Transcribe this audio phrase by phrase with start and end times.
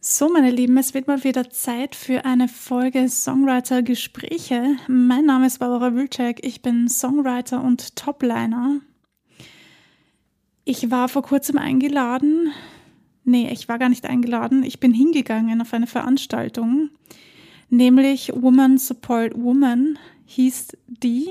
[0.00, 4.76] So, meine Lieben, es wird mal wieder Zeit für eine Folge Songwriter Gespräche.
[4.86, 8.78] Mein Name ist Barbara Wilczek, ich bin Songwriter und Topliner.
[10.64, 12.52] Ich war vor kurzem eingeladen.
[13.24, 14.62] Nee, ich war gar nicht eingeladen.
[14.62, 16.90] Ich bin hingegangen auf eine Veranstaltung,
[17.68, 21.26] nämlich Woman Support Woman hieß die.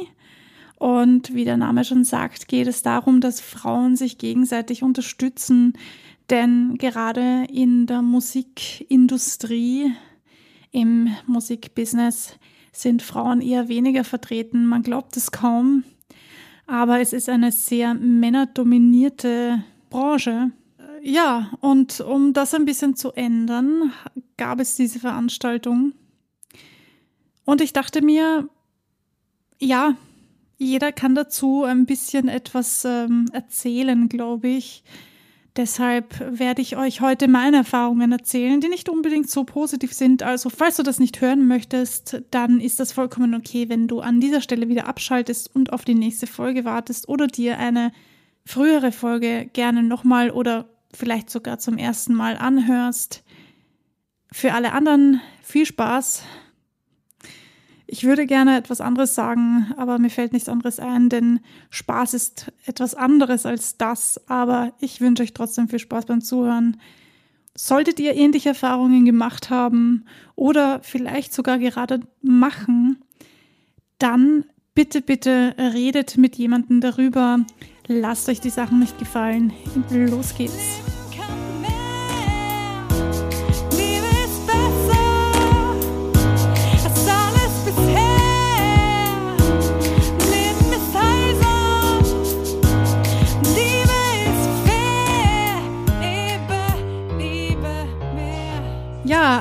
[0.77, 5.73] Und wie der Name schon sagt, geht es darum, dass Frauen sich gegenseitig unterstützen,
[6.29, 9.93] denn gerade in der Musikindustrie,
[10.71, 12.37] im Musikbusiness
[12.71, 14.65] sind Frauen eher weniger vertreten.
[14.65, 15.83] Man glaubt es kaum,
[16.67, 20.51] aber es ist eine sehr männerdominierte Branche.
[21.01, 23.93] Ja, und um das ein bisschen zu ändern,
[24.35, 25.93] gab es diese Veranstaltung.
[27.45, 28.49] Und ich dachte mir,
[29.59, 29.95] ja,
[30.57, 34.83] jeder kann dazu ein bisschen etwas ähm, erzählen, glaube ich.
[35.57, 40.21] Deshalb werde ich euch heute meine Erfahrungen erzählen, die nicht unbedingt so positiv sind.
[40.21, 44.21] Also falls du das nicht hören möchtest, dann ist das vollkommen okay, wenn du an
[44.21, 47.91] dieser Stelle wieder abschaltest und auf die nächste Folge wartest oder dir eine
[48.45, 53.23] frühere Folge gerne nochmal oder vielleicht sogar zum ersten Mal anhörst.
[54.31, 56.21] Für alle anderen viel Spaß
[57.87, 62.51] ich würde gerne etwas anderes sagen, aber mir fällt nichts anderes ein, denn Spaß ist
[62.65, 64.21] etwas anderes als das.
[64.27, 66.77] Aber ich wünsche euch trotzdem viel Spaß beim Zuhören.
[67.55, 72.97] Solltet ihr ähnliche Erfahrungen gemacht haben oder vielleicht sogar gerade machen,
[73.97, 74.43] dann
[74.75, 77.39] bitte, bitte redet mit jemandem darüber.
[77.87, 79.53] Lasst euch die Sachen nicht gefallen.
[79.89, 80.86] Los geht's.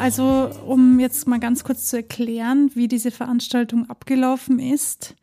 [0.07, 5.17] Also um jetzt mal ganz kurz zu erklären, wie diese Veranstaltung abgelaufen ist.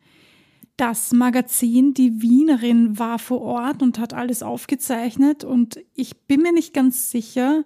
[0.76, 6.52] Das Magazin Die Wienerin war vor Ort und hat alles aufgezeichnet und ich bin mir
[6.52, 7.64] nicht ganz sicher,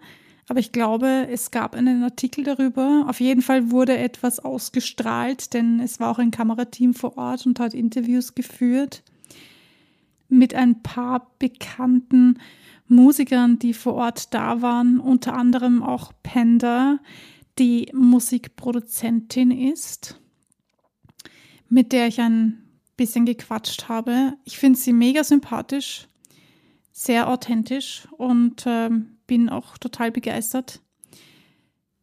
[0.49, 3.07] aber ich glaube, es gab einen Artikel darüber.
[3.09, 7.59] Auf jeden Fall wurde etwas ausgestrahlt, denn es war auch ein Kamerateam vor Ort und
[7.59, 9.03] hat Interviews geführt
[10.29, 12.39] mit ein paar bekannten
[12.89, 16.99] Musikern, die vor Ort da waren, unter anderem auch Panda,
[17.59, 20.21] die Musikproduzentin ist,
[21.69, 22.63] mit der ich ein
[22.97, 24.35] bisschen gequatscht habe.
[24.45, 26.09] Ich finde sie mega sympathisch,
[26.93, 28.91] sehr authentisch und äh,
[29.27, 30.81] bin auch total begeistert.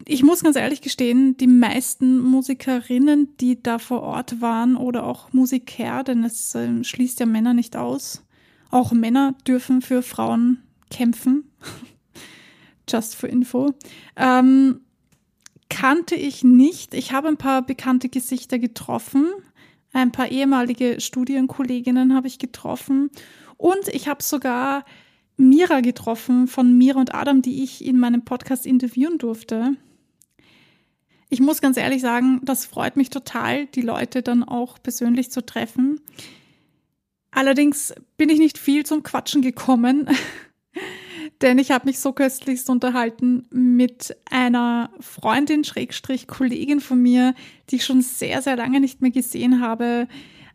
[0.08, 5.34] Ich muss ganz ehrlich gestehen, die meisten Musikerinnen, die da vor Ort waren oder auch
[5.34, 8.24] Musiker, denn es äh, schließt ja Männer nicht aus,
[8.70, 11.52] auch Männer dürfen für Frauen kämpfen.
[12.90, 13.74] Just for Info.
[14.16, 14.82] Ähm,
[15.70, 16.94] kannte ich nicht.
[16.94, 19.32] Ich habe ein paar bekannte Gesichter getroffen.
[19.94, 23.10] Ein paar ehemalige Studienkolleginnen habe ich getroffen.
[23.58, 24.86] Und ich habe sogar
[25.38, 29.76] Mira getroffen von Mira und Adam, die ich in meinem Podcast interviewen durfte.
[31.30, 35.46] Ich muss ganz ehrlich sagen, das freut mich total, die Leute dann auch persönlich zu
[35.46, 36.00] treffen.
[37.32, 40.08] Allerdings bin ich nicht viel zum Quatschen gekommen.
[41.42, 47.34] denn ich habe mich so köstlichst unterhalten mit einer Freundin, Schrägstrich, Kollegin von mir,
[47.70, 50.08] die ich schon sehr, sehr lange nicht mehr gesehen habe.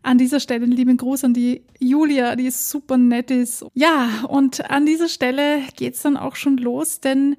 [0.03, 3.65] An dieser Stelle einen lieben Gruß an die Julia, die super nett ist.
[3.75, 7.35] Ja, und an dieser Stelle geht's dann auch schon los, denn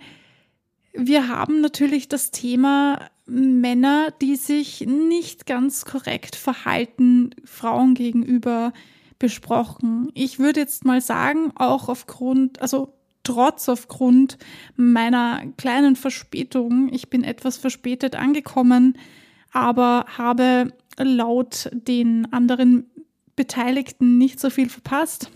[0.92, 8.72] wir haben natürlich das Thema Männer, die sich nicht ganz korrekt verhalten, Frauen gegenüber
[9.22, 10.10] besprochen.
[10.14, 14.36] Ich würde jetzt mal sagen, auch aufgrund, also trotz aufgrund
[14.74, 18.98] meiner kleinen Verspätung, ich bin etwas verspätet angekommen,
[19.52, 22.90] aber habe laut den anderen
[23.36, 25.30] Beteiligten nicht so viel verpasst.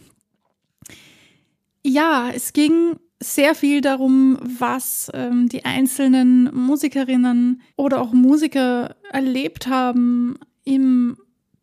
[1.84, 9.68] Ja, es ging sehr viel darum, was ähm, die einzelnen Musikerinnen oder auch Musiker erlebt
[9.68, 11.16] haben im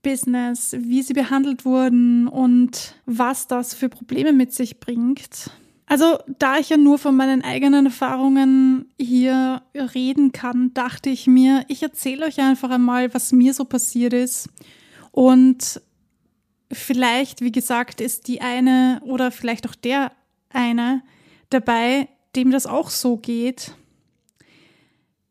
[0.04, 5.50] Business, wie sie behandelt wurden und was das für Probleme mit sich bringt.
[5.86, 11.66] Also, da ich ja nur von meinen eigenen Erfahrungen hier reden kann, dachte ich mir,
[11.68, 14.50] ich erzähle euch einfach einmal, was mir so passiert ist.
[15.12, 15.82] Und
[16.72, 20.12] vielleicht, wie gesagt, ist die eine oder vielleicht auch der
[20.50, 21.02] eine
[21.50, 23.76] dabei, dem das auch so geht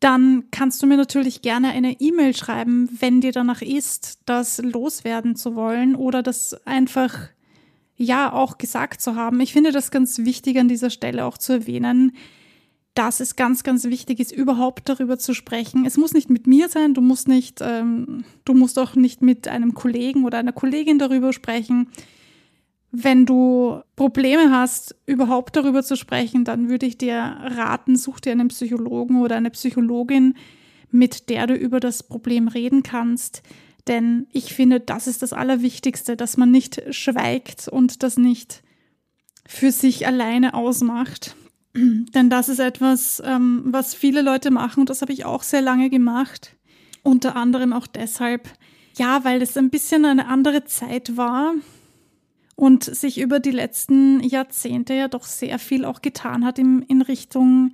[0.03, 5.37] dann kannst du mir natürlich gerne eine E-Mail schreiben, wenn dir danach ist, das loswerden
[5.37, 7.29] zu wollen oder das einfach
[7.95, 9.39] ja auch gesagt zu haben.
[9.39, 12.11] Ich finde das ganz wichtig an dieser Stelle auch zu erwähnen.
[12.95, 15.83] dass es ganz, ganz wichtig ist, überhaupt darüber zu sprechen.
[15.83, 19.47] Es muss nicht mit mir sein, du musst nicht, ähm, du musst auch nicht mit
[19.47, 21.87] einem Kollegen oder einer Kollegin darüber sprechen.
[22.95, 28.33] Wenn du Probleme hast, überhaupt darüber zu sprechen, dann würde ich dir raten, such dir
[28.33, 30.35] einen Psychologen oder eine Psychologin,
[30.91, 33.41] mit der du über das Problem reden kannst.
[33.87, 38.61] Denn ich finde, das ist das Allerwichtigste, dass man nicht schweigt und das nicht
[39.47, 41.35] für sich alleine ausmacht.
[41.75, 45.63] Denn das ist etwas, ähm, was viele Leute machen und das habe ich auch sehr
[45.63, 46.55] lange gemacht.
[47.01, 48.47] Unter anderem auch deshalb,
[48.97, 51.55] ja, weil es ein bisschen eine andere Zeit war
[52.55, 57.01] und sich über die letzten Jahrzehnte ja doch sehr viel auch getan hat in, in
[57.01, 57.73] Richtung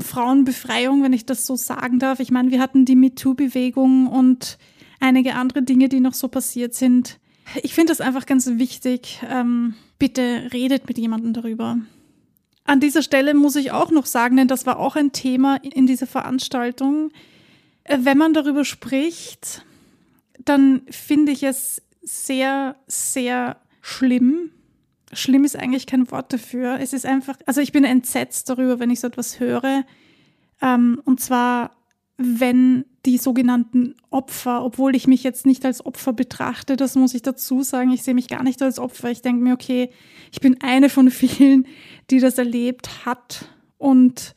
[0.00, 2.20] Frauenbefreiung, wenn ich das so sagen darf.
[2.20, 4.58] Ich meine, wir hatten die MeToo-Bewegung und
[5.00, 7.18] einige andere Dinge, die noch so passiert sind.
[7.62, 9.20] Ich finde das einfach ganz wichtig.
[9.28, 11.78] Ähm, bitte redet mit jemandem darüber.
[12.64, 15.86] An dieser Stelle muss ich auch noch sagen, denn das war auch ein Thema in
[15.86, 17.10] dieser Veranstaltung.
[17.84, 19.64] Äh, wenn man darüber spricht,
[20.44, 24.50] dann finde ich es sehr, sehr schlimm.
[25.12, 26.78] Schlimm ist eigentlich kein Wort dafür.
[26.80, 29.84] Es ist einfach, also ich bin entsetzt darüber, wenn ich so etwas höre.
[30.60, 31.76] Ähm, und zwar,
[32.16, 37.22] wenn die sogenannten Opfer, obwohl ich mich jetzt nicht als Opfer betrachte, das muss ich
[37.22, 39.10] dazu sagen, ich sehe mich gar nicht als Opfer.
[39.10, 39.90] Ich denke mir, okay,
[40.32, 41.66] ich bin eine von vielen,
[42.10, 43.46] die das erlebt hat
[43.78, 44.34] und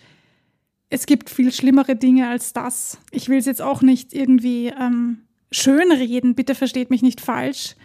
[0.89, 2.99] es gibt viel schlimmere Dinge als das.
[3.11, 7.75] Ich will es jetzt auch nicht irgendwie ähm, schönreden, bitte versteht mich nicht falsch.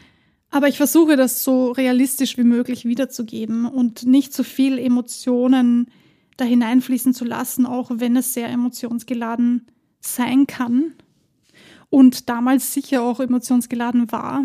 [0.51, 5.91] Aber ich versuche das so realistisch wie möglich wiederzugeben und nicht zu viel Emotionen
[6.37, 9.67] da hineinfließen zu lassen, auch wenn es sehr emotionsgeladen
[10.01, 10.95] sein kann
[11.91, 14.45] und damals sicher auch emotionsgeladen war.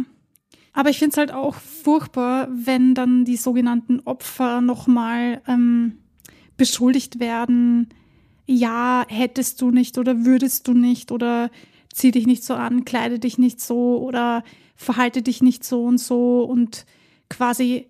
[0.74, 5.98] Aber ich finde es halt auch furchtbar, wenn dann die sogenannten Opfer nochmal ähm,
[6.56, 7.90] beschuldigt werden,
[8.46, 11.52] ja, hättest du nicht oder würdest du nicht oder
[11.94, 14.44] zieh dich nicht so an, kleide dich nicht so oder
[14.76, 16.86] verhalte dich nicht so und so und
[17.30, 17.88] quasi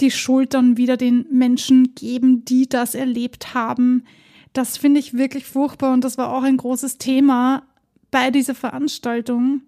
[0.00, 4.04] die Schuld dann wieder den Menschen geben, die das erlebt haben.
[4.52, 7.62] Das finde ich wirklich furchtbar und das war auch ein großes Thema
[8.10, 9.62] bei dieser Veranstaltung,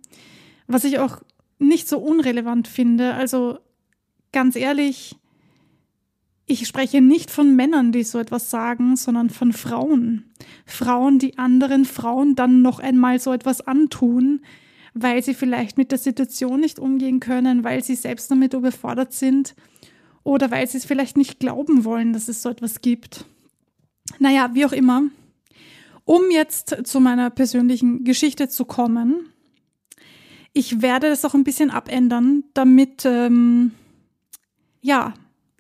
[0.67, 1.23] was ich auch
[1.59, 3.15] nicht so unrelevant finde.
[3.15, 3.59] Also
[4.33, 5.17] ganz ehrlich,
[6.47, 10.25] ich spreche nicht von Männern, die so etwas sagen, sondern von Frauen.
[10.67, 14.41] Frauen, die anderen Frauen dann noch einmal so etwas antun,
[14.93, 19.55] weil sie vielleicht mit der Situation nicht umgehen können, weil sie selbst damit überfordert sind
[20.23, 23.25] oder weil sie es vielleicht nicht glauben wollen, dass es so etwas gibt.
[24.19, 25.05] Naja, wie auch immer.
[26.05, 29.31] Um jetzt zu meiner persönlichen Geschichte zu kommen,
[30.53, 33.73] ich werde das auch ein bisschen abändern, damit ähm,
[34.83, 35.15] ja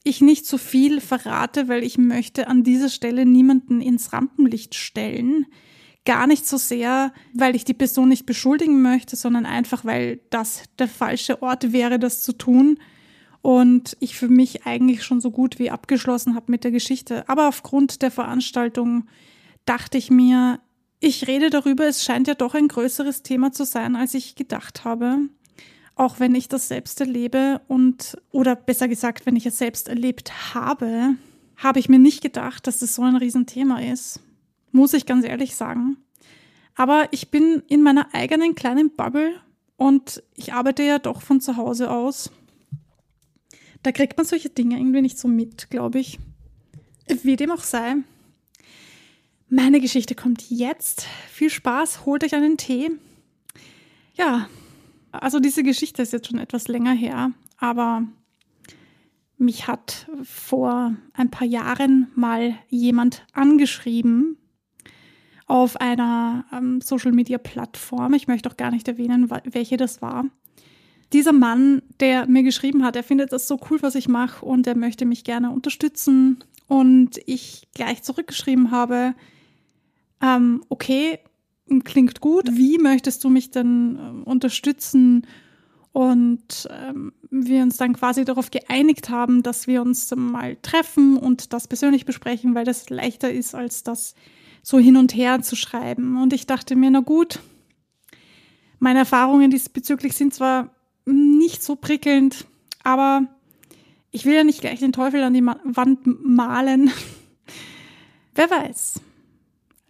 [0.04, 5.46] ich nicht zu viel verrate, weil ich möchte an dieser Stelle niemanden ins Rampenlicht stellen.
[6.04, 10.64] Gar nicht so sehr, weil ich die Person nicht beschuldigen möchte, sondern einfach, weil das
[10.78, 12.78] der falsche Ort wäre, das zu tun.
[13.40, 17.26] Und ich für mich eigentlich schon so gut wie abgeschlossen habe mit der Geschichte.
[17.28, 19.06] Aber aufgrund der Veranstaltung
[19.64, 20.60] dachte ich mir,
[21.00, 24.84] ich rede darüber, es scheint ja doch ein größeres Thema zu sein, als ich gedacht
[24.84, 25.18] habe.
[25.96, 30.54] Auch wenn ich das selbst erlebe und, oder besser gesagt, wenn ich es selbst erlebt
[30.54, 31.14] habe,
[31.56, 34.20] habe ich mir nicht gedacht, dass das so ein Riesenthema ist.
[34.72, 35.96] Muss ich ganz ehrlich sagen.
[36.74, 39.40] Aber ich bin in meiner eigenen kleinen Bubble
[39.76, 42.32] und ich arbeite ja doch von zu Hause aus.
[43.84, 46.18] Da kriegt man solche Dinge irgendwie nicht so mit, glaube ich.
[47.22, 47.96] Wie dem auch sei.
[49.48, 51.06] Meine Geschichte kommt jetzt.
[51.30, 52.90] Viel Spaß, holt euch einen Tee.
[54.16, 54.48] Ja,
[55.20, 58.02] also diese Geschichte ist jetzt schon etwas länger her, aber
[59.36, 64.38] mich hat vor ein paar Jahren mal jemand angeschrieben
[65.46, 68.14] auf einer ähm, Social-Media-Plattform.
[68.14, 70.24] Ich möchte auch gar nicht erwähnen, welche das war.
[71.12, 74.66] Dieser Mann, der mir geschrieben hat, er findet das so cool, was ich mache und
[74.66, 76.42] er möchte mich gerne unterstützen.
[76.66, 79.14] Und ich gleich zurückgeschrieben habe,
[80.22, 81.18] ähm, okay,
[81.84, 82.56] klingt gut.
[82.56, 85.26] Wie möchtest du mich denn äh, unterstützen?
[85.92, 91.52] Und ähm, wir uns dann quasi darauf geeinigt haben, dass wir uns mal treffen und
[91.52, 94.16] das persönlich besprechen, weil das leichter ist, als das
[94.62, 96.20] so hin und her zu schreiben.
[96.20, 97.38] Und ich dachte mir, na gut,
[98.80, 102.46] meine Erfahrungen diesbezüglich sind zwar nicht so prickelnd,
[102.82, 103.28] aber
[104.10, 106.90] ich will ja nicht gleich den Teufel an die Wand malen.
[108.34, 109.00] Wer weiß.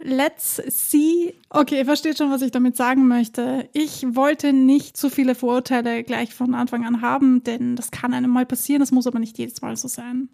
[0.06, 1.34] Let's see.
[1.48, 3.70] Okay, ihr versteht schon, was ich damit sagen möchte.
[3.72, 8.30] Ich wollte nicht zu viele Vorurteile gleich von Anfang an haben, denn das kann einem
[8.30, 10.28] mal passieren, das muss aber nicht jedes Mal so sein.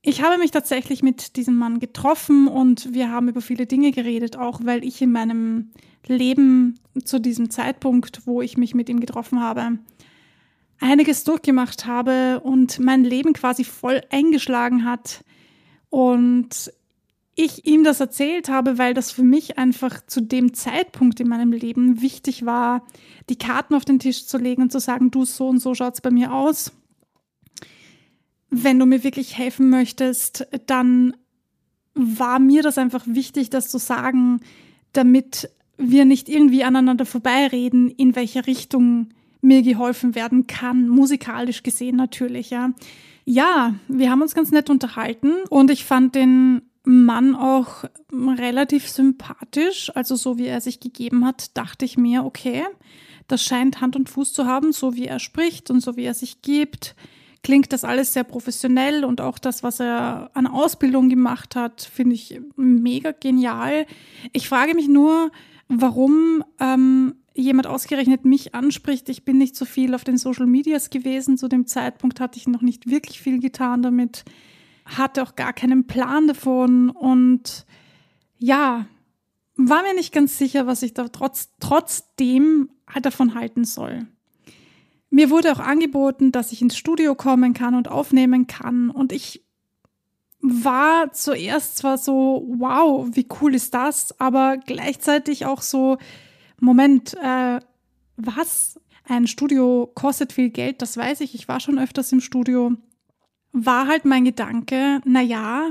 [0.00, 4.36] Ich habe mich tatsächlich mit diesem Mann getroffen und wir haben über viele Dinge geredet,
[4.38, 5.72] auch weil ich in meinem
[6.06, 9.78] Leben zu diesem Zeitpunkt, wo ich mich mit ihm getroffen habe,
[10.78, 15.26] einiges durchgemacht habe und mein Leben quasi voll eingeschlagen hat.
[15.90, 16.72] Und
[17.44, 21.52] ich ihm das erzählt habe, weil das für mich einfach zu dem Zeitpunkt in meinem
[21.52, 22.86] Leben wichtig war,
[23.28, 26.00] die Karten auf den Tisch zu legen und zu sagen, du so und so schaut's
[26.00, 26.72] bei mir aus.
[28.50, 31.16] Wenn du mir wirklich helfen möchtest, dann
[31.94, 34.40] war mir das einfach wichtig, das zu sagen,
[34.92, 39.08] damit wir nicht irgendwie aneinander vorbeireden, in welche Richtung
[39.40, 42.72] mir geholfen werden kann, musikalisch gesehen natürlich, ja.
[43.24, 49.90] Ja, wir haben uns ganz nett unterhalten und ich fand den Mann auch relativ sympathisch,
[49.94, 52.64] also so wie er sich gegeben hat, dachte ich mir, okay,
[53.28, 56.14] das scheint Hand und Fuß zu haben, so wie er spricht und so wie er
[56.14, 56.96] sich gibt.
[57.42, 62.14] Klingt das alles sehr professionell und auch das, was er an Ausbildung gemacht hat, finde
[62.14, 63.86] ich mega genial.
[64.32, 65.30] Ich frage mich nur,
[65.68, 69.08] warum ähm, jemand ausgerechnet mich anspricht.
[69.08, 71.38] Ich bin nicht so viel auf den Social Medias gewesen.
[71.38, 74.24] Zu dem Zeitpunkt hatte ich noch nicht wirklich viel getan damit,
[74.96, 77.66] hatte auch gar keinen Plan davon und
[78.38, 78.86] ja,
[79.56, 84.06] war mir nicht ganz sicher, was ich da trotz, trotzdem halt davon halten soll.
[85.10, 89.44] Mir wurde auch angeboten, dass ich ins Studio kommen kann und aufnehmen kann und ich
[90.42, 95.98] war zuerst zwar so, wow, wie cool ist das, aber gleichzeitig auch so,
[96.60, 97.60] Moment, äh,
[98.16, 98.80] was?
[99.04, 101.34] Ein Studio kostet viel Geld, das weiß ich.
[101.34, 102.76] Ich war schon öfters im Studio.
[103.52, 105.70] War halt mein Gedanke, na ja,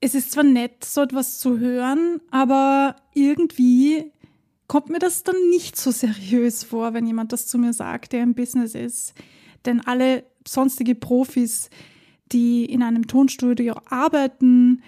[0.00, 4.12] es ist zwar nett, so etwas zu hören, aber irgendwie
[4.66, 8.22] kommt mir das dann nicht so seriös vor, wenn jemand das zu mir sagt, der
[8.22, 9.14] im Business ist.
[9.64, 11.70] Denn alle sonstige Profis,
[12.32, 14.82] die in einem Tonstudio arbeiten,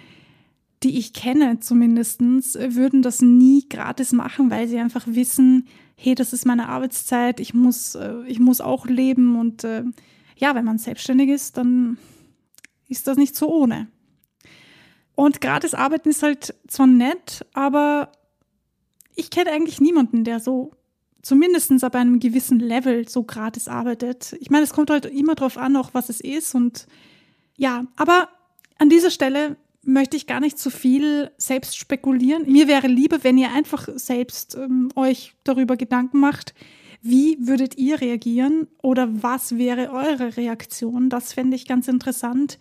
[0.83, 6.33] die ich kenne zumindest, würden das nie gratis machen, weil sie einfach wissen, hey, das
[6.33, 9.83] ist meine Arbeitszeit, ich muss, äh, ich muss auch leben und äh,
[10.37, 11.97] ja, wenn man selbstständig ist, dann
[12.87, 13.87] ist das nicht so ohne.
[15.15, 18.11] Und gratis arbeiten ist halt zwar nett, aber
[19.15, 20.71] ich kenne eigentlich niemanden, der so
[21.23, 24.37] zumindest ab einem gewissen Level so gratis arbeitet.
[24.39, 26.85] Ich meine, es kommt halt immer darauf an, auch was es ist und
[27.57, 28.29] ja, aber
[28.77, 32.43] an dieser Stelle möchte ich gar nicht zu viel selbst spekulieren.
[32.51, 36.53] Mir wäre lieber, wenn ihr einfach selbst ähm, euch darüber Gedanken macht,
[37.09, 41.09] wie würdet ihr reagieren oder was wäre eure Reaktion?
[41.09, 42.59] Das fände ich ganz interessant.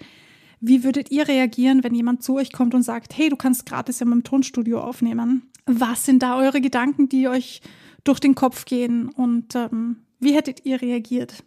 [0.61, 4.01] Wie würdet ihr reagieren, wenn jemand zu euch kommt und sagt, hey, du kannst gratis
[4.01, 5.51] in meinem Tonstudio aufnehmen?
[5.67, 7.61] Was sind da eure Gedanken, die euch
[8.05, 11.43] durch den Kopf gehen und ähm, wie hättet ihr reagiert?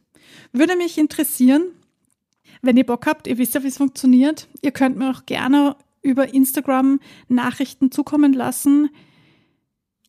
[0.51, 1.63] Würde mich interessieren,
[2.61, 4.49] wenn ihr Bock habt, ihr wisst ja, wie es funktioniert.
[4.61, 8.89] Ihr könnt mir auch gerne über Instagram Nachrichten zukommen lassen.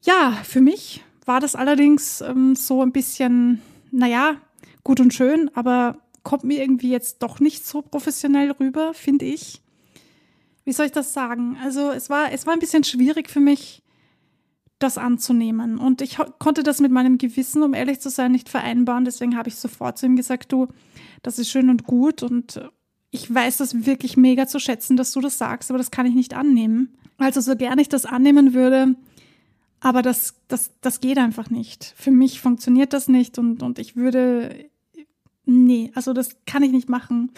[0.02, 4.36] Ja, für mich war das allerdings ähm, so ein bisschen, naja,
[4.84, 9.62] gut und schön, aber kommt mir irgendwie jetzt doch nicht so professionell rüber, finde ich.
[10.64, 11.56] Wie soll ich das sagen?
[11.62, 13.82] Also es war, es war ein bisschen schwierig für mich,
[14.78, 15.78] das anzunehmen.
[15.78, 19.04] Und ich konnte das mit meinem Gewissen, um ehrlich zu sein, nicht vereinbaren.
[19.04, 20.68] Deswegen habe ich sofort zu ihm gesagt, du,
[21.22, 22.60] das ist schön und gut und
[23.10, 26.14] ich weiß das wirklich mega zu schätzen, dass du das sagst, aber das kann ich
[26.14, 26.96] nicht annehmen.
[27.18, 28.94] Also so gern ich das annehmen würde,
[29.80, 31.94] aber das, das, das geht einfach nicht.
[31.96, 34.70] Für mich funktioniert das nicht und, und ich würde,
[35.46, 37.32] nee, also das kann ich nicht machen.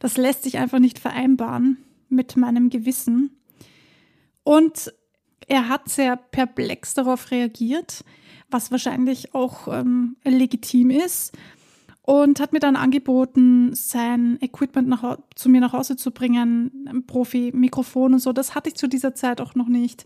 [0.00, 3.30] Das lässt sich einfach nicht vereinbaren mit meinem Gewissen.
[4.42, 4.92] Und
[5.46, 8.04] er hat sehr perplex darauf reagiert,
[8.50, 11.32] was wahrscheinlich auch ähm, legitim ist
[12.02, 17.06] und hat mir dann angeboten, sein Equipment nach, zu mir nach Hause zu bringen, ein
[17.06, 18.32] Profi-Mikrofon und so.
[18.32, 20.04] Das hatte ich zu dieser Zeit auch noch nicht.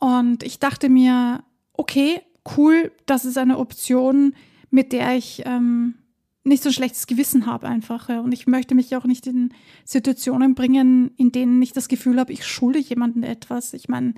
[0.00, 2.20] Und ich dachte mir, okay,
[2.56, 4.34] cool, das ist eine Option,
[4.70, 5.94] mit der ich ähm,
[6.42, 8.08] nicht so ein schlechtes Gewissen habe einfach.
[8.08, 9.52] Und ich möchte mich auch nicht in
[9.84, 13.74] Situationen bringen, in denen ich das Gefühl habe, ich schulde jemandem etwas.
[13.74, 14.14] Ich meine,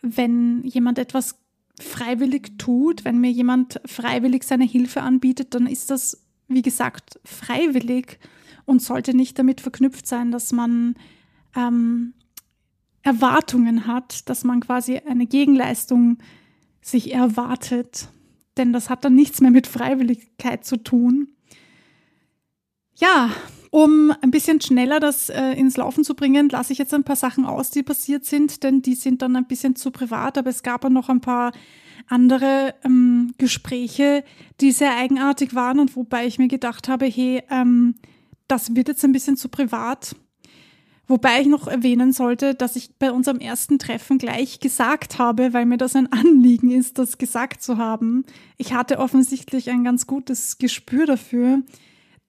[0.00, 1.36] wenn jemand etwas
[1.80, 8.20] freiwillig tut, wenn mir jemand freiwillig seine Hilfe anbietet, dann ist das, wie gesagt, freiwillig
[8.64, 10.94] und sollte nicht damit verknüpft sein, dass man
[11.56, 12.14] ähm,
[13.04, 16.18] Erwartungen hat, dass man quasi eine Gegenleistung
[16.80, 18.08] sich erwartet.
[18.56, 21.28] Denn das hat dann nichts mehr mit Freiwilligkeit zu tun.
[22.96, 23.30] Ja,
[23.70, 27.16] um ein bisschen schneller das äh, ins Laufen zu bringen, lasse ich jetzt ein paar
[27.16, 30.38] Sachen aus, die passiert sind, denn die sind dann ein bisschen zu privat.
[30.38, 31.52] Aber es gab auch noch ein paar
[32.06, 34.24] andere ähm, Gespräche,
[34.60, 37.96] die sehr eigenartig waren und wobei ich mir gedacht habe, hey, ähm,
[38.48, 40.16] das wird jetzt ein bisschen zu privat.
[41.06, 45.66] Wobei ich noch erwähnen sollte, dass ich bei unserem ersten Treffen gleich gesagt habe, weil
[45.66, 48.24] mir das ein Anliegen ist, das gesagt zu haben.
[48.56, 51.62] Ich hatte offensichtlich ein ganz gutes Gespür dafür.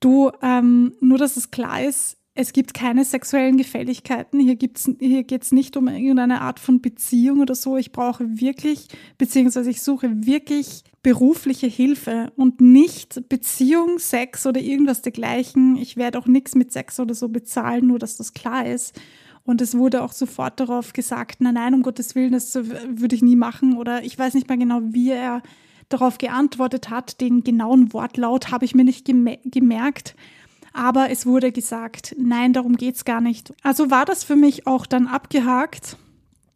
[0.02, 4.42] Du, ähm, nur dass es klar ist, es gibt keine sexuellen Gefälligkeiten.
[4.42, 7.78] Hier, gibt's, hier geht es nicht um irgendeine Art von Beziehung oder so.
[7.78, 15.02] Ich brauche wirklich, beziehungsweise ich suche wirklich berufliche Hilfe und nicht Beziehung, Sex oder irgendwas
[15.02, 15.78] dergleichen.
[15.78, 19.00] Ich werde auch nichts mit Sex oder so bezahlen, nur dass das klar ist.
[19.44, 23.22] Und es wurde auch sofort darauf gesagt, nein, nein, um Gottes Willen, das würde ich
[23.22, 23.78] nie machen.
[23.78, 25.42] Oder ich weiß nicht mehr genau, wie er
[25.88, 27.22] darauf geantwortet hat.
[27.22, 30.16] Den genauen Wortlaut habe ich mir nicht gemerkt.
[30.76, 33.54] Aber es wurde gesagt, nein, darum geht's gar nicht.
[33.64, 35.96] Also war das für mich auch dann abgehakt.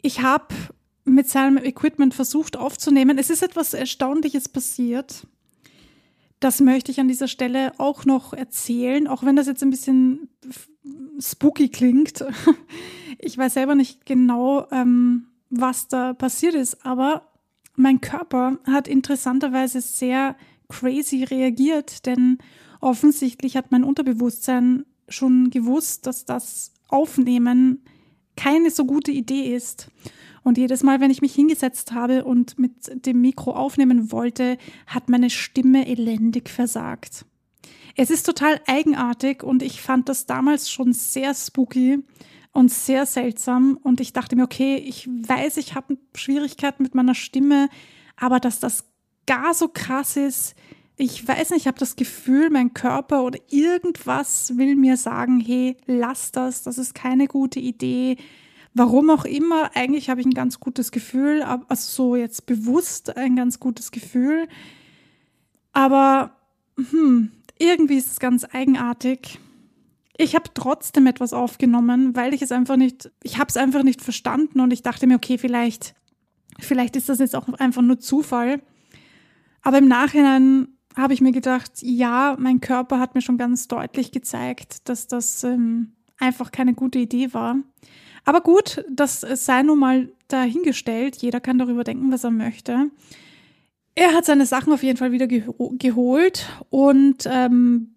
[0.02, 0.54] Ich habe
[1.06, 3.18] mit seinem Equipment versucht aufzunehmen.
[3.18, 5.26] Es ist etwas Erstaunliches passiert.
[6.42, 10.28] Das möchte ich an dieser Stelle auch noch erzählen, auch wenn das jetzt ein bisschen
[11.20, 12.24] spooky klingt.
[13.22, 17.28] Ich weiß selber nicht genau, ähm, was da passiert ist, aber
[17.76, 20.38] mein Körper hat interessanterweise sehr
[20.70, 22.38] crazy reagiert, denn
[22.80, 27.84] offensichtlich hat mein Unterbewusstsein schon gewusst, dass das Aufnehmen
[28.36, 29.92] keine so gute Idee ist.
[30.44, 34.58] Und jedes Mal, wenn ich mich hingesetzt habe und mit dem Mikro aufnehmen wollte,
[34.88, 37.26] hat meine Stimme elendig versagt.
[37.96, 42.04] Es ist total eigenartig und ich fand das damals schon sehr spooky
[42.54, 43.78] und sehr seltsam.
[43.84, 47.68] Und ich dachte mir, okay, ich weiß, ich habe Schwierigkeiten mit meiner Stimme,
[48.16, 48.86] aber dass das
[49.26, 50.56] gar so krass ist,
[51.02, 55.78] ich weiß nicht, ich habe das Gefühl, mein Körper oder irgendwas will mir sagen, hey,
[55.86, 58.18] lass das, das ist keine gute Idee.
[58.74, 63.38] Warum auch immer, eigentlich habe ich ein ganz gutes Gefühl, also so jetzt bewusst ein
[63.38, 64.50] ganz gutes Gefühl.
[65.72, 66.36] Aber
[66.76, 69.40] hm, irgendwie ist es ganz eigenartig.
[70.18, 74.02] Ich habe trotzdem etwas aufgenommen, weil ich es einfach nicht, ich habe es einfach nicht
[74.02, 75.96] verstanden und ich dachte mir, okay, vielleicht,
[76.60, 78.62] vielleicht ist das jetzt auch einfach nur Zufall.
[79.62, 84.12] Aber im Nachhinein habe ich mir gedacht, ja, mein Körper hat mir schon ganz deutlich
[84.12, 87.58] gezeigt, dass das ähm, einfach keine gute Idee war.
[88.26, 91.18] Aber gut, das sei nun mal dahingestellt.
[91.18, 92.92] Jeder kann darüber denken, was er möchte.
[93.96, 97.96] Er hat seine Sachen auf jeden Fall wieder geho geholt und ähm,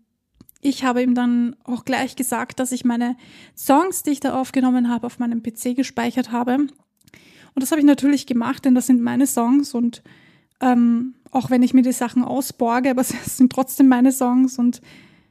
[0.61, 3.16] ich habe ihm dann auch gleich gesagt, dass ich meine
[3.57, 6.55] Songs, die ich da aufgenommen habe, auf meinem PC gespeichert habe.
[6.55, 10.02] Und das habe ich natürlich gemacht, denn das sind meine Songs und
[10.61, 14.81] ähm, auch wenn ich mir die Sachen ausborge, aber es sind trotzdem meine Songs und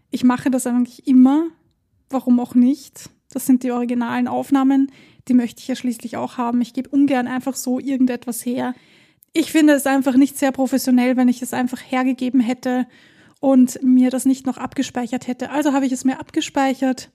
[0.09, 1.45] ich mache das eigentlich immer.
[2.09, 3.09] Warum auch nicht?
[3.31, 4.91] Das sind die originalen Aufnahmen,
[5.29, 6.59] die möchte ich ja schließlich auch haben.
[6.59, 8.73] Ich gebe ungern einfach so irgendetwas her.
[9.31, 12.87] Ich finde es einfach nicht sehr professionell, wenn ich es einfach hergegeben hätte
[13.39, 15.51] und mir das nicht noch abgespeichert hätte.
[15.51, 17.09] Also habe ich es mir abgespeichert,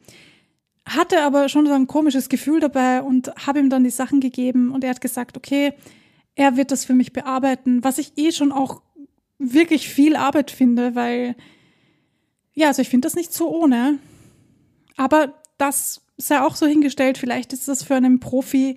[0.86, 4.70] hatte aber schon so ein komisches Gefühl dabei und habe ihm dann die Sachen gegeben
[4.70, 5.74] und er hat gesagt, okay,
[6.36, 8.82] er wird das für mich bearbeiten, was ich eh schon auch
[9.38, 11.34] wirklich viel Arbeit finde, weil,
[12.54, 13.98] ja, also ich finde das nicht so ohne.
[14.96, 18.76] Aber das sei auch so hingestellt, vielleicht ist das für einen Profi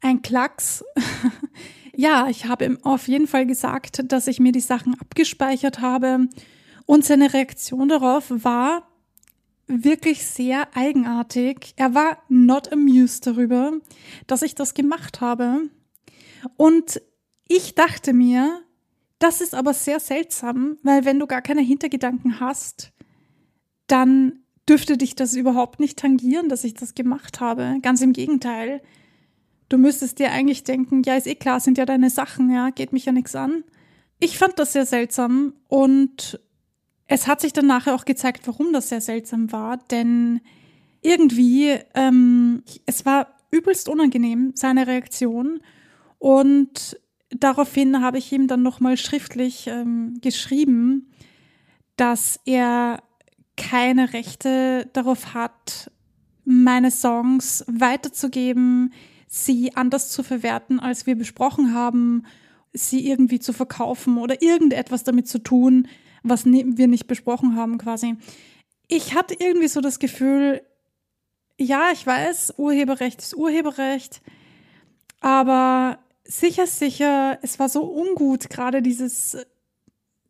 [0.00, 0.84] ein Klacks.
[1.96, 6.28] ja, ich habe ihm auf jeden Fall gesagt, dass ich mir die Sachen abgespeichert habe
[6.86, 8.86] und seine Reaktion darauf war
[9.68, 11.74] wirklich sehr eigenartig.
[11.76, 13.72] Er war not amused darüber,
[14.26, 15.68] dass ich das gemacht habe.
[16.56, 17.00] Und
[17.48, 18.62] ich dachte mir,
[19.18, 22.92] das ist aber sehr seltsam, weil wenn du gar keine Hintergedanken hast,
[23.86, 27.78] dann dürfte dich das überhaupt nicht tangieren, dass ich das gemacht habe.
[27.82, 28.80] Ganz im Gegenteil.
[29.68, 32.92] Du müsstest dir eigentlich denken, ja, ist eh klar, sind ja deine Sachen, ja, geht
[32.92, 33.64] mich ja nichts an.
[34.18, 36.40] Ich fand das sehr seltsam und
[37.06, 40.40] es hat sich dann nachher auch gezeigt, warum das sehr seltsam war, denn
[41.02, 45.60] irgendwie, ähm, es war übelst unangenehm, seine Reaktion.
[46.20, 51.10] Und daraufhin habe ich ihm dann nochmal schriftlich ähm, geschrieben,
[51.96, 53.02] dass er
[53.56, 55.90] keine Rechte darauf hat,
[56.44, 58.92] meine Songs weiterzugeben,
[59.26, 62.26] sie anders zu verwerten, als wir besprochen haben,
[62.74, 65.88] sie irgendwie zu verkaufen oder irgendetwas damit zu tun,
[66.22, 68.16] was wir nicht besprochen haben quasi.
[68.88, 70.60] Ich hatte irgendwie so das Gefühl,
[71.58, 74.20] ja, ich weiß, Urheberrecht ist Urheberrecht,
[75.20, 75.98] aber
[76.30, 79.36] sicher, sicher, es war so ungut, gerade dieses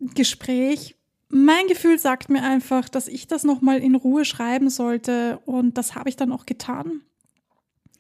[0.01, 0.97] Gespräch.
[1.29, 5.95] Mein Gefühl sagt mir einfach, dass ich das nochmal in Ruhe schreiben sollte und das
[5.95, 7.03] habe ich dann auch getan.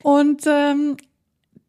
[0.03, 0.97] Und ähm,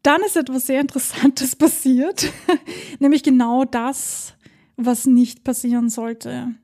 [0.02, 2.32] dann ist etwas sehr Interessantes passiert,
[2.98, 4.34] nämlich genau das,
[4.76, 6.54] was nicht passieren sollte.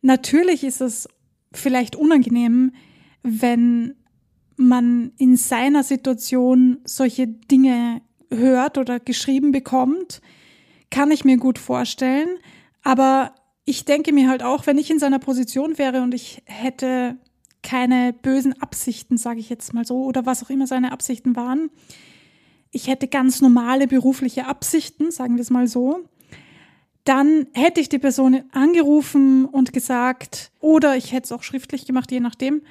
[0.00, 1.08] Natürlich ist es
[1.52, 2.72] vielleicht unangenehm,
[3.22, 3.96] wenn
[4.56, 8.00] man in seiner Situation solche Dinge
[8.30, 10.20] hört oder geschrieben bekommt,
[10.90, 12.28] kann ich mir gut vorstellen.
[12.82, 17.16] Aber ich denke mir halt auch, wenn ich in seiner Position wäre und ich hätte
[17.62, 21.70] keine bösen Absichten, sage ich jetzt mal so, oder was auch immer seine Absichten waren,
[22.70, 26.04] ich hätte ganz normale berufliche Absichten, sagen wir es mal so,
[27.04, 32.12] dann hätte ich die Person angerufen und gesagt, oder ich hätte es auch schriftlich gemacht,
[32.12, 32.62] je nachdem,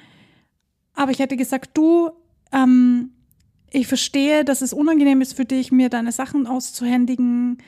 [0.94, 2.10] aber ich hätte gesagt, du,
[2.52, 3.10] ähm,
[3.70, 7.58] ich verstehe, dass es unangenehm ist für dich, mir deine Sachen auszuhändigen,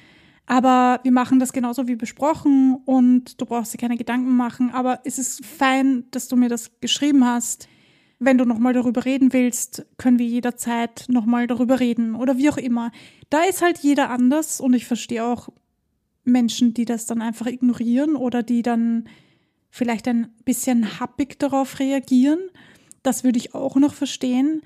[0.46, 5.00] aber wir machen das genauso wie besprochen und du brauchst dir keine Gedanken machen, aber
[5.04, 7.68] es ist fein, dass du mir das geschrieben hast.
[8.18, 12.56] Wenn du nochmal darüber reden willst, können wir jederzeit nochmal darüber reden oder wie auch
[12.56, 12.90] immer.
[13.30, 15.50] Da ist halt jeder anders und ich verstehe auch
[16.24, 19.04] Menschen, die das dann einfach ignorieren oder die dann
[19.70, 22.40] vielleicht ein bisschen happig darauf reagieren.
[23.02, 24.62] Das würde ich auch noch verstehen.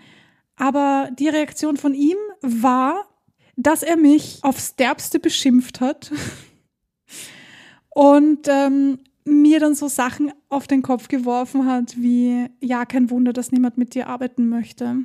[0.57, 3.09] Aber die Reaktion von ihm war,
[3.57, 6.13] dass er mich aufs Derbste beschimpft hat
[7.91, 13.33] und ähm, mir dann so Sachen auf den Kopf geworfen hat, wie, ja, kein Wunder,
[13.33, 14.99] dass niemand mit dir arbeiten möchte.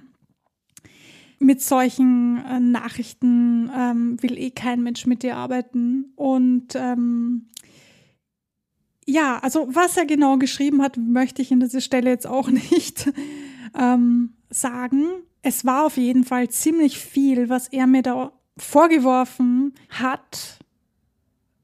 [1.40, 6.12] Mit solchen äh, Nachrichten ähm, will eh kein Mensch mit dir arbeiten.
[6.18, 7.48] Und ähm,
[9.06, 13.10] ja, also was er genau geschrieben hat, möchte ich in dieser Stelle jetzt auch nicht
[13.74, 15.06] ähm, sagen.
[15.42, 20.60] Es war auf jeden Fall ziemlich viel, was er mir da vorgeworfen hat.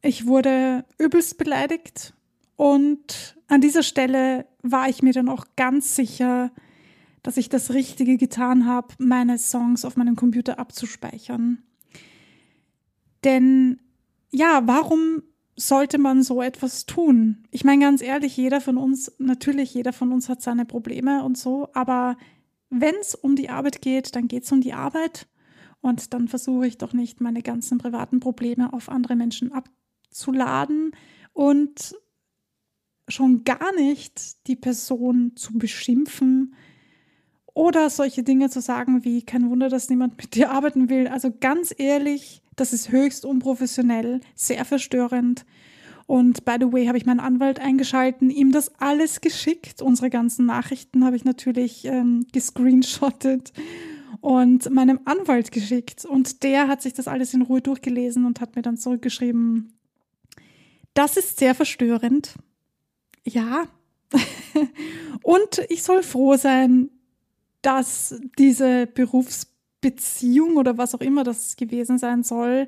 [0.02, 2.14] Ich wurde übelst beleidigt
[2.56, 6.52] und an dieser Stelle war ich mir dann auch ganz sicher,
[7.22, 11.64] dass ich das Richtige getan habe, meine Songs auf meinem Computer abzuspeichern.
[13.24, 13.80] Denn
[14.32, 15.24] ja, warum
[15.56, 17.46] sollte man so etwas tun?
[17.50, 21.38] Ich meine ganz ehrlich, jeder von uns, natürlich jeder von uns hat seine Probleme und
[21.38, 22.18] so, aber
[22.70, 25.28] wenn es um die Arbeit geht, dann geht es um die Arbeit
[25.82, 30.92] und dann versuche ich doch nicht, meine ganzen privaten Probleme auf andere Menschen abzuladen
[31.34, 31.96] und
[33.08, 36.56] schon gar nicht die Person zu beschimpfen
[37.54, 41.08] oder solche Dinge zu sagen wie, kein Wunder, dass niemand mit dir arbeiten will.
[41.08, 45.46] Also ganz ehrlich, das ist höchst unprofessionell, sehr verstörend.
[46.08, 49.82] Und by the way, habe ich meinen Anwalt eingeschalten, ihm das alles geschickt.
[49.82, 53.54] Unsere ganzen Nachrichten habe ich natürlich ähm, gescreenshottet
[54.22, 56.06] und meinem Anwalt geschickt.
[56.06, 59.74] Und der hat sich das alles in Ruhe durchgelesen und hat mir dann zurückgeschrieben,
[60.94, 62.36] das ist sehr verstörend
[63.26, 63.68] ja.
[65.24, 66.90] und ich soll froh sein,
[67.62, 72.68] dass diese Berufsbeziehung oder was auch immer das gewesen sein soll,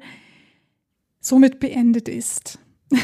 [1.19, 2.59] somit beendet ist.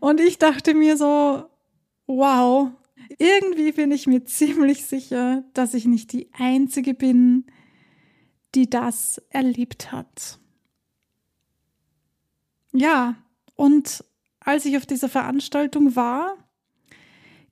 [0.00, 1.44] und ich dachte mir so,
[2.06, 2.70] wow,
[3.18, 7.44] irgendwie bin ich mir ziemlich sicher, dass ich nicht die Einzige bin,
[8.54, 10.38] die das erlebt hat.
[12.72, 13.16] Ja,
[13.56, 14.04] und
[14.40, 16.36] als ich auf dieser Veranstaltung war,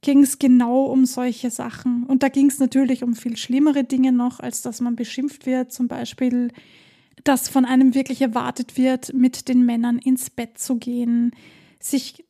[0.01, 2.05] ging es genau um solche Sachen.
[2.05, 5.73] Und da ging es natürlich um viel schlimmere Dinge noch, als dass man beschimpft wird.
[5.73, 6.53] Zum Beispiel,
[7.25, 11.33] dass von einem wirklich erwartet wird, mit den Männern ins Bett zu gehen,
[11.81, 12.25] sich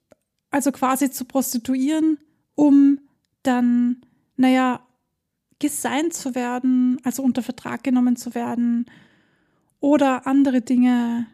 [0.51, 2.19] also quasi zu prostituieren,
[2.55, 3.01] um
[3.43, 4.03] dann,
[4.37, 4.81] naja,
[5.59, 8.87] gesigned zu werden, also unter Vertrag genommen zu werden
[9.81, 11.27] oder andere Dinge,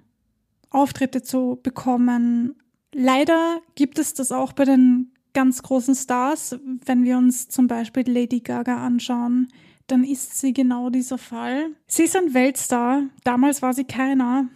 [0.71, 2.57] Auftritte zu bekommen,
[2.95, 6.57] Leider gibt es das auch bei den ganz großen Stars.
[6.85, 9.49] Wenn wir uns zum Beispiel Lady Gaga anschauen,
[9.89, 11.71] dann ist sie genau dieser Fall.
[11.89, 13.03] Sie ist ein Weltstar.
[13.25, 14.49] Damals war sie keiner.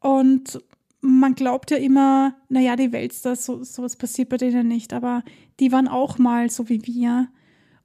[0.00, 0.60] Und
[1.00, 4.92] man glaubt ja immer, naja, die Weltstars, so, sowas passiert bei denen nicht.
[4.92, 5.22] Aber
[5.60, 7.28] die waren auch mal so wie wir.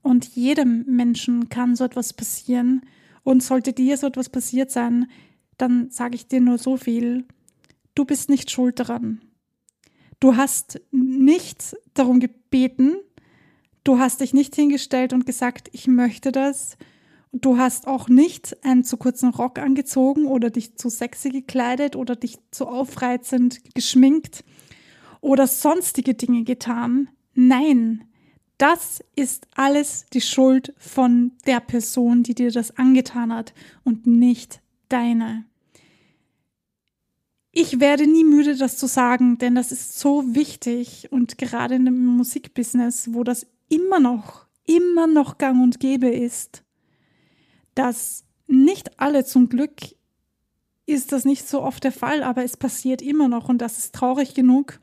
[0.02, 2.82] Und jedem Menschen kann so etwas passieren.
[3.24, 5.08] Und sollte dir so etwas passiert sein,
[5.58, 7.26] dann sage ich dir nur so viel.
[7.94, 9.22] Du bist nicht schuld daran.
[10.20, 12.96] Du hast nicht darum gebeten,
[13.84, 16.78] du hast dich nicht hingestellt und gesagt, ich möchte das.
[17.34, 22.16] Du hast auch nicht einen zu kurzen Rock angezogen oder dich zu sexy gekleidet oder
[22.18, 24.44] dich zu aufreizend geschminkt
[25.22, 27.10] oder sonstige Dinge getan.
[27.34, 28.04] Nein,
[28.58, 33.54] das ist alles die Schuld von der Person, die dir das angetan hat
[33.86, 35.46] und nicht deine.
[37.54, 41.86] Ich werde nie müde, das zu sagen, denn das ist so wichtig und gerade in
[41.86, 46.64] dem Musikbusiness, wo das immer noch, immer noch gang und gäbe ist,
[47.76, 49.74] dass nicht alle zum Glück
[50.86, 53.96] ist das nicht so oft der Fall, aber es passiert immer noch und das ist
[53.96, 54.80] traurig genug,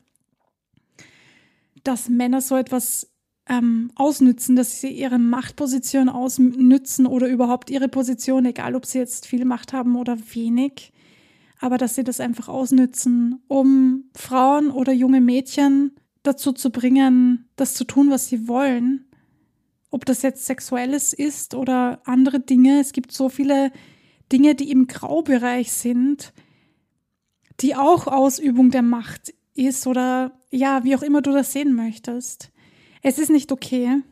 [1.85, 3.11] dass Männer so etwas
[3.49, 9.27] ähm, ausnützen, dass sie ihre Machtposition ausnützen oder überhaupt ihre Position, egal ob sie jetzt
[9.27, 10.93] viel Macht haben oder wenig,
[11.61, 17.75] aber dass sie das einfach ausnützen, um Frauen oder junge Mädchen dazu zu bringen, das
[17.75, 19.08] zu tun, was sie wollen.
[19.91, 22.81] Ob das jetzt sexuelles ist oder andere Dinge.
[22.81, 23.73] Es gibt so viele
[24.31, 26.33] Dinge, die im Graubereich sind,
[27.61, 32.51] die auch Ausübung der Macht ist oder ja, wie auch immer du das sehen möchtest.
[33.03, 34.03] Es ist nicht okay.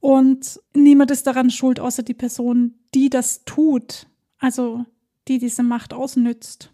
[0.00, 4.06] Und niemand ist daran schuld, außer die Person, die das tut.
[4.38, 4.84] Also
[5.28, 6.72] die diese Macht ausnützt.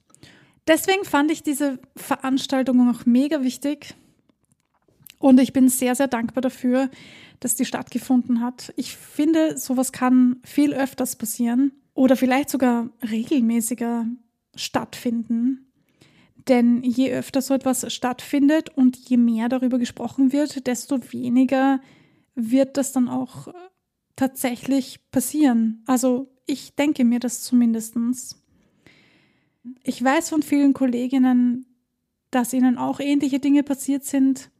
[0.67, 3.95] Deswegen fand ich diese Veranstaltung auch mega wichtig.
[5.19, 6.91] Und ich bin sehr, sehr dankbar dafür,
[7.41, 8.73] dass die stattgefunden hat.
[8.77, 14.07] Ich finde, sowas kann viel öfters passieren oder vielleicht sogar regelmäßiger
[14.55, 15.73] stattfinden.
[16.49, 21.81] Denn je öfter so etwas stattfindet und je mehr darüber gesprochen wird, desto weniger
[22.35, 23.49] wird das dann auch
[24.17, 25.83] tatsächlich passieren.
[25.87, 28.43] Also ich denke mir das zumindestens.
[29.83, 31.67] Ich weiß von vielen Kolleginnen,
[32.31, 34.51] dass ihnen auch ähnliche Dinge passiert sind.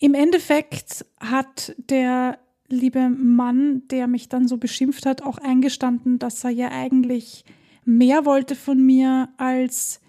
[0.00, 6.42] Im Endeffekt hat der liebe Mann, der mich dann so beschimpft hat, auch eingestanden, dass
[6.42, 7.44] er ja eigentlich
[7.84, 10.00] mehr wollte von mir als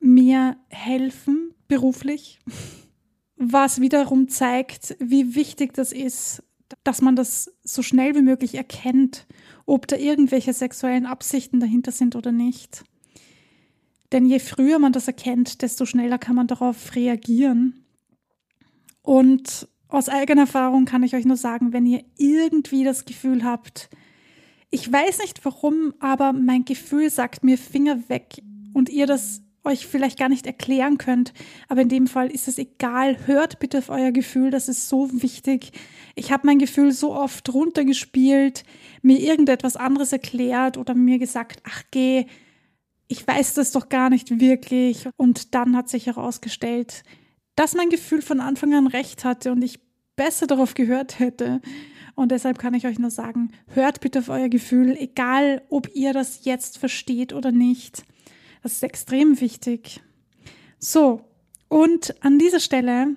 [0.00, 2.40] mir helfen beruflich,
[3.36, 6.42] was wiederum zeigt, wie wichtig das ist,
[6.82, 9.26] dass man das so schnell wie möglich erkennt,
[9.66, 12.82] ob da irgendwelche sexuellen Absichten dahinter sind oder nicht.
[14.10, 17.81] Denn je früher man das erkennt, desto schneller kann man darauf reagieren.
[19.02, 23.90] Und aus eigener Erfahrung kann ich euch nur sagen, wenn ihr irgendwie das Gefühl habt,
[24.70, 29.86] ich weiß nicht warum, aber mein Gefühl sagt mir Finger weg und ihr das euch
[29.86, 31.32] vielleicht gar nicht erklären könnt,
[31.68, 33.26] aber in dem Fall ist es egal.
[33.26, 35.72] Hört bitte auf euer Gefühl, das ist so wichtig.
[36.14, 38.64] Ich habe mein Gefühl so oft runtergespielt,
[39.02, 42.26] mir irgendetwas anderes erklärt oder mir gesagt, ach geh,
[43.08, 45.06] ich weiß das doch gar nicht wirklich.
[45.16, 47.04] Und dann hat sich herausgestellt,
[47.56, 49.80] dass mein Gefühl von Anfang an recht hatte und ich
[50.16, 51.60] besser darauf gehört hätte.
[52.14, 56.12] Und deshalb kann ich euch nur sagen, hört bitte auf euer Gefühl, egal ob ihr
[56.12, 58.04] das jetzt versteht oder nicht.
[58.62, 60.00] Das ist extrem wichtig.
[60.78, 61.24] So,
[61.68, 63.16] und an dieser Stelle,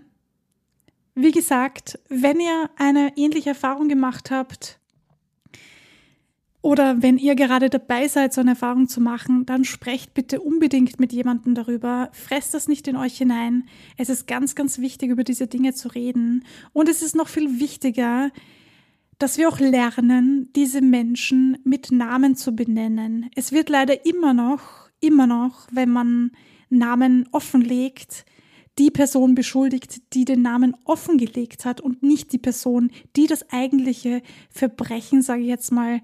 [1.13, 4.79] wie gesagt, wenn ihr eine ähnliche Erfahrung gemacht habt
[6.65, 10.99] oder wenn ihr gerade dabei seid, so eine Erfahrung zu machen, dann sprecht bitte unbedingt
[10.99, 12.09] mit jemandem darüber.
[12.11, 13.65] Fresst das nicht in euch hinein.
[13.97, 16.43] Es ist ganz, ganz wichtig, über diese Dinge zu reden.
[16.73, 18.31] Und es ist noch viel wichtiger,
[19.19, 23.29] dass wir auch lernen, diese Menschen mit Namen zu benennen.
[23.35, 26.31] Es wird leider immer noch immer noch, wenn man
[26.69, 28.25] Namen offenlegt,
[28.77, 34.21] die Person beschuldigt, die den Namen offengelegt hat und nicht die Person, die das eigentliche
[34.49, 36.01] Verbrechen, sage ich jetzt mal,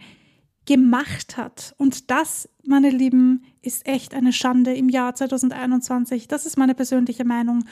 [0.66, 1.74] gemacht hat.
[1.78, 6.28] Und das, meine Lieben, ist echt eine Schande im Jahr 2021.
[6.28, 7.66] Das ist meine persönliche Meinung.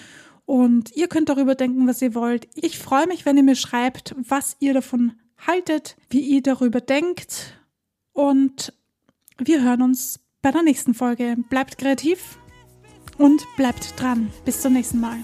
[0.45, 2.47] Und ihr könnt darüber denken, was ihr wollt.
[2.55, 5.13] Ich freue mich, wenn ihr mir schreibt, was ihr davon
[5.45, 7.59] haltet, wie ihr darüber denkt.
[8.13, 8.73] Und
[9.37, 11.37] wir hören uns bei der nächsten Folge.
[11.49, 12.39] Bleibt kreativ
[13.17, 14.31] und bleibt dran.
[14.45, 15.19] Bis zum nächsten Mal.